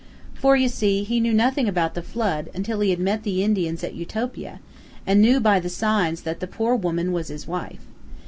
For, 0.33 0.55
you 0.55 0.67
see, 0.67 1.03
he 1.03 1.19
knew 1.19 1.31
nothing 1.31 1.69
about 1.69 1.93
the 1.93 2.01
flood 2.01 2.49
until 2.55 2.79
he 2.79 2.95
met 2.95 3.21
the 3.21 3.43
Indians 3.43 3.83
at 3.83 3.93
Utopia, 3.93 4.59
and 5.05 5.21
knew 5.21 5.39
by 5.39 5.59
the 5.59 5.69
signs 5.69 6.23
that 6.23 6.39
the 6.39 6.47
poor 6.47 6.75
woman 6.75 7.11
was 7.11 7.27
his 7.27 7.45
wife. 7.45 7.85